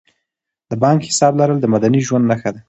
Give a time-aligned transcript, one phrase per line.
[0.69, 2.59] د بانک حساب لرل د مدني ژوند نښه ده.